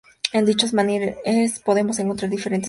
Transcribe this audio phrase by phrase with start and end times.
[0.33, 2.59] En dichos menhires podemos encontrar diferentes grabados.